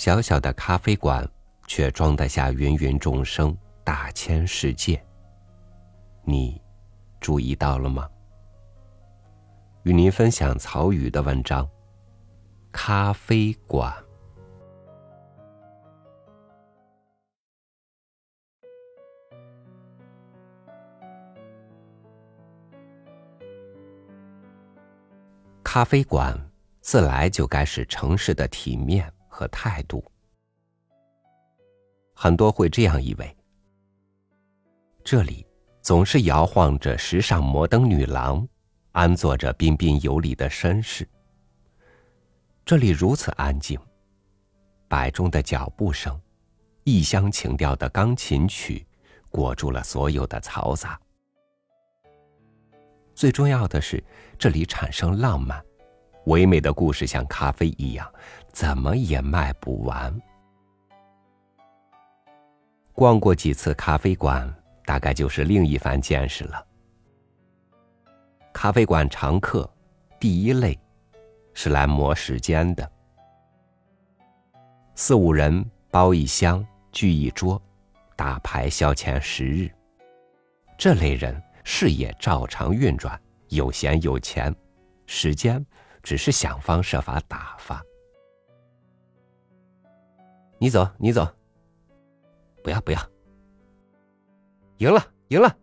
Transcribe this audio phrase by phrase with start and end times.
[0.00, 1.30] 小小的咖啡馆，
[1.66, 4.98] 却装得下芸芸众生，大千世界。
[6.24, 6.58] 你
[7.20, 8.08] 注意到了吗？
[9.82, 11.66] 与您分享曹禺的文章
[12.72, 13.92] 《咖啡馆》。
[25.62, 26.34] 咖啡馆
[26.80, 29.06] 自来就该是城市的体面
[29.40, 30.04] 和态度。
[32.12, 33.34] 很多会这样以为：
[35.02, 35.46] 这里
[35.80, 38.46] 总是摇晃着时尚摩登女郎，
[38.92, 41.08] 安坐着彬彬有礼的绅士。
[42.66, 43.80] 这里如此安静，
[44.88, 46.20] 摆钟的脚步声，
[46.84, 48.86] 异乡情调的钢琴曲，
[49.30, 51.00] 裹住了所有的嘈杂。
[53.14, 54.04] 最重要的是，
[54.38, 55.64] 这里产生浪漫，
[56.30, 58.08] 唯美的故事像咖啡一样，
[58.52, 60.16] 怎么也卖不完。
[62.92, 64.48] 逛过几次咖啡馆，
[64.84, 66.64] 大概就是另一番见识了。
[68.52, 69.68] 咖啡馆常客，
[70.20, 70.78] 第一类，
[71.52, 72.88] 是来磨时间的，
[74.94, 77.60] 四五人包一厢，聚一桌，
[78.14, 79.68] 打牌消遣时日。
[80.78, 81.42] 这类人。
[81.62, 84.52] 事业照常运转，有闲有钱，
[85.06, 85.64] 时间
[86.02, 87.84] 只是想方设法打发。
[90.58, 91.26] 你走，你走，
[92.62, 93.00] 不要不要，
[94.78, 95.56] 赢了赢了。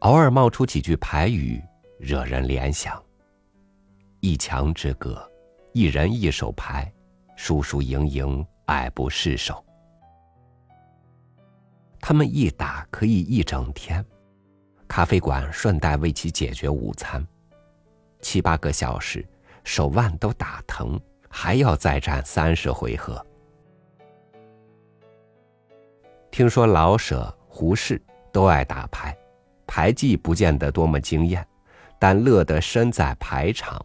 [0.00, 1.62] 偶尔冒出几句牌语，
[1.98, 3.02] 惹人联想。
[4.20, 5.30] 一墙之隔，
[5.72, 6.90] 一人一手牌，
[7.36, 9.64] 输输赢赢，爱不释手。
[12.00, 14.04] 他们一打可以一整天，
[14.88, 17.24] 咖啡馆顺带为其解决午餐，
[18.20, 19.24] 七八个小时，
[19.62, 23.24] 手腕都打疼，还要再战三十回合。
[26.30, 28.00] 听说老舍、胡适
[28.32, 29.16] 都爱打牌，
[29.66, 31.46] 牌技不见得多么惊艳，
[31.98, 33.84] 但乐得身在牌场。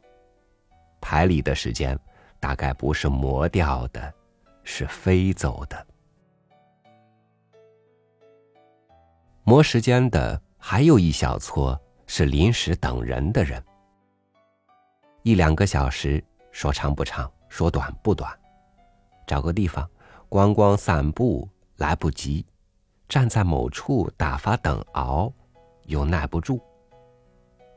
[1.01, 1.99] 牌里的时间，
[2.39, 4.13] 大概不是磨掉的，
[4.63, 5.85] 是飞走的。
[9.43, 13.61] 磨时间的还有一小撮是临时等人的人，
[15.21, 18.31] 一两个小时，说长不长，说短不短，
[19.27, 19.87] 找个地方，
[20.29, 22.45] 观光散步来不及，
[23.09, 25.29] 站在某处打发等熬，
[25.83, 26.61] 又耐不住。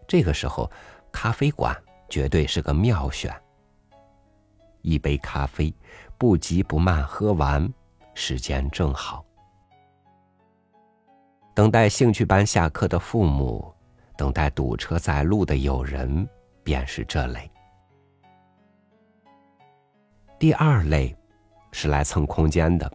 [0.07, 0.71] 这个时候，
[1.11, 1.77] 咖啡馆
[2.09, 3.35] 绝对是个妙选。
[4.83, 5.75] 一杯咖啡，
[6.17, 7.69] 不急不慢喝完，
[8.15, 9.26] 时间正好。
[11.57, 13.75] 等待兴趣班下课的父母，
[14.15, 16.29] 等待堵车在路的友人，
[16.63, 17.51] 便是这类。
[20.39, 21.17] 第二类，
[21.73, 22.93] 是来蹭空间的，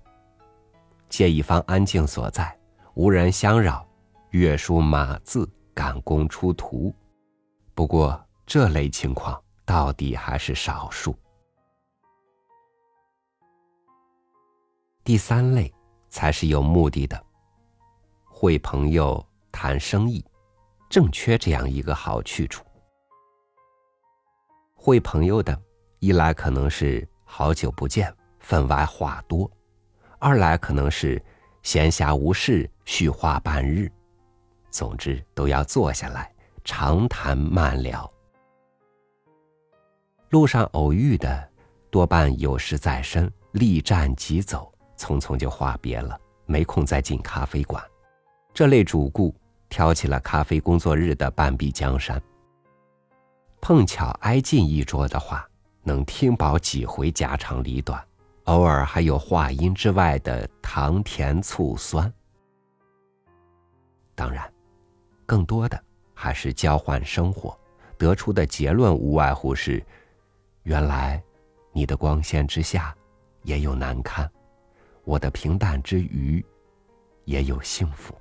[1.10, 2.56] 借一方安静所在，
[2.94, 3.84] 无人相扰，
[4.30, 6.94] 阅书码字，赶工出图。
[7.74, 11.16] 不过这类情况到底还是少数。
[15.04, 15.74] 第三类，
[16.10, 17.20] 才是有目的的。
[18.42, 20.26] 会朋友谈生意，
[20.90, 22.66] 正缺这样一个好去处。
[24.74, 25.56] 会朋友的，
[26.00, 29.48] 一来可能是好久不见，分外话多；
[30.18, 31.24] 二来可能是
[31.62, 33.88] 闲暇无事，叙话半日。
[34.72, 38.12] 总之，都要坐下来长谈慢聊。
[40.32, 41.48] 路上偶遇的，
[41.92, 47.80] 多半有事在身，立战即走，匆匆就话别了，没空再进咖啡馆。
[48.54, 49.34] 这类主顾
[49.70, 52.22] 挑起了咖啡工作日的半壁江山。
[53.62, 55.48] 碰巧挨近一桌的话，
[55.84, 58.04] 能听饱几回家长里短，
[58.46, 62.12] 偶尔还有话音之外的糖甜醋酸。
[64.16, 64.52] 当然，
[65.26, 65.82] 更多的
[66.14, 67.58] 还是交换生活，
[67.98, 69.84] 得出的结论无外乎是：
[70.64, 71.24] 原来
[71.72, 72.94] 你的光鲜之下
[73.44, 74.30] 也有难堪，
[75.06, 76.44] 我的平淡之余
[77.24, 78.14] 也有幸福。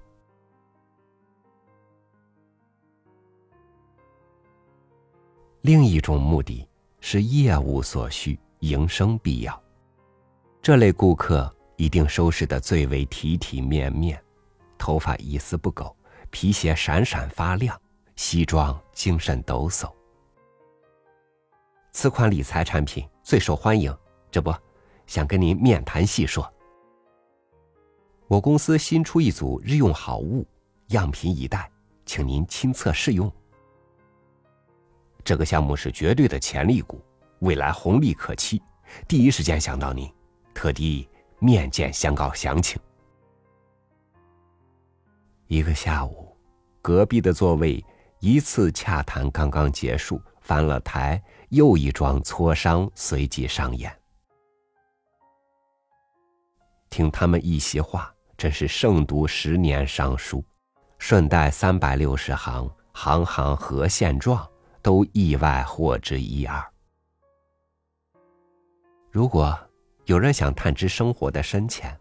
[5.63, 6.67] 另一种目的
[7.01, 9.63] 是业务所需，营生必要。
[10.63, 14.23] 这类顾客一定收拾的最为体体面面，
[14.79, 15.95] 头发一丝不苟，
[16.31, 17.79] 皮鞋闪闪发亮，
[18.17, 19.93] 西装精神抖擞。
[21.93, 23.95] 此款理财产品最受欢迎，
[24.31, 24.55] 这不，
[25.07, 26.51] 想跟您面谈细说。
[28.29, 30.47] 我公司新出一组日用好物，
[30.89, 31.71] 样品已带，
[32.07, 33.31] 请您亲测试用。
[35.31, 37.01] 这个项目是绝对的潜力股，
[37.39, 38.61] 未来红利可期，
[39.07, 40.13] 第一时间想到您，
[40.53, 42.83] 特地面见相告详情。
[45.47, 46.37] 一个下午，
[46.83, 47.81] 隔壁的座位
[48.19, 53.97] 一次洽谈刚刚结束，翻了台，又一桩磋商随即上演。
[56.89, 60.45] 听他们一席话，真是胜读十年尚书，
[60.99, 64.45] 顺带三百六十行，行行和现状，
[64.83, 66.65] 都意外获知一二。
[69.11, 69.59] 如果
[70.05, 71.99] 有人想探知生活的深浅，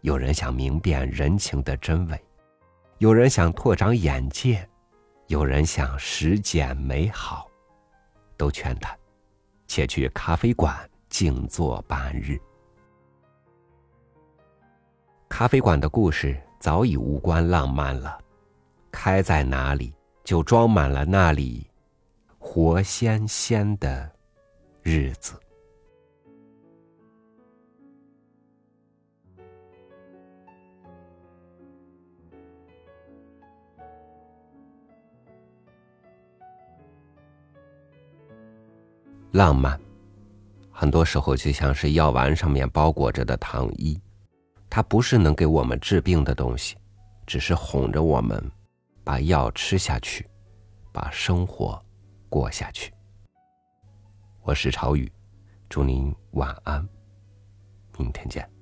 [0.00, 2.20] 有人想明辨人情的真伪，
[2.98, 4.68] 有人想拓展眼界，
[5.26, 7.48] 有人想实践美好，
[8.36, 8.96] 都劝他，
[9.66, 10.76] 且去咖啡馆
[11.08, 12.38] 静坐半日。
[15.28, 18.18] 咖啡馆的故事早已无关浪漫了，
[18.90, 19.94] 开在哪里
[20.24, 21.67] 就装满了那里
[22.50, 24.10] 活鲜鲜的
[24.80, 25.38] 日子。
[39.32, 39.78] 浪漫，
[40.72, 44.00] 很多时候就像是药丸上面包裹着的糖衣。
[44.70, 46.74] 它不是能给我们治病的东西，
[47.26, 48.42] 只是哄着我们
[49.04, 50.26] 把药吃下去，
[50.90, 51.78] 把生活
[52.28, 52.92] 过下去。
[54.42, 55.10] 我是朝雨，
[55.68, 56.86] 祝您晚安，
[57.98, 58.57] 明天见。